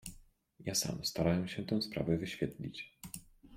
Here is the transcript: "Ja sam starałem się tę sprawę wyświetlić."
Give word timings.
"Ja 0.59 0.75
sam 0.75 1.05
starałem 1.05 1.47
się 1.47 1.63
tę 1.65 1.81
sprawę 1.81 2.17
wyświetlić." 2.17 2.91